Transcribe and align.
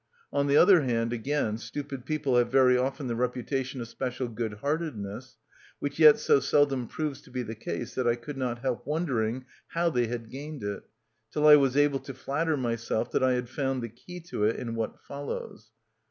On 0.33 0.47
the 0.47 0.57
other 0.57 0.81
hand, 0.81 1.13
again, 1.13 1.59
stupid 1.59 2.07
people 2.07 2.35
have 2.37 2.51
very 2.51 2.75
often 2.75 3.05
the 3.05 3.15
reputation 3.15 3.81
of 3.81 3.87
special 3.87 4.27
good 4.27 4.53
heartedness, 4.55 5.37
which 5.77 5.99
yet 5.99 6.17
so 6.17 6.39
seldom 6.39 6.87
proves 6.87 7.21
to 7.21 7.29
be 7.29 7.43
the 7.43 7.53
case 7.53 7.93
that 7.93 8.07
I 8.07 8.15
could 8.15 8.35
not 8.35 8.63
help 8.63 8.87
wondering 8.87 9.45
how 9.67 9.91
they 9.91 10.07
had 10.07 10.31
gained 10.31 10.63
it, 10.63 10.81
till 11.31 11.45
I 11.45 11.55
was 11.55 11.77
able 11.77 11.99
to 11.99 12.15
flatter 12.15 12.57
myself 12.57 13.11
that 13.11 13.21
I 13.23 13.33
had 13.33 13.47
found 13.47 13.83
the 13.83 13.89
key 13.89 14.19
to 14.21 14.43
it 14.45 14.55
in 14.55 14.73
what 14.73 14.99
follows. 15.01 15.69